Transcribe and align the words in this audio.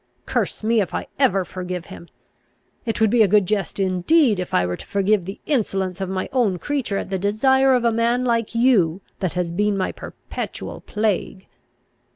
Curse 0.25 0.63
me, 0.63 0.81
if 0.81 0.95
I 0.95 1.05
ever 1.19 1.45
forgive 1.45 1.85
him! 1.85 2.07
It 2.87 2.99
would 2.99 3.11
be 3.11 3.21
a 3.21 3.27
good 3.27 3.45
jest 3.45 3.79
indeed, 3.79 4.39
if 4.39 4.51
I 4.51 4.65
were 4.65 4.75
to 4.77 4.85
forgive 4.87 5.25
the 5.25 5.39
insolence 5.45 6.01
of 6.01 6.09
my 6.09 6.27
own 6.33 6.57
creature 6.57 6.97
at 6.97 7.11
the 7.11 7.19
desire 7.19 7.75
of 7.75 7.85
a 7.85 7.91
man 7.91 8.25
like 8.25 8.55
you 8.55 9.01
that 9.19 9.33
has 9.33 9.51
been 9.51 9.77
my 9.77 9.91
perpetual 9.91 10.81
plague." 10.81 11.45